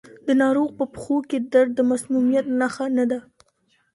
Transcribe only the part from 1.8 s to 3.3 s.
مسمومیت نښه نه ده.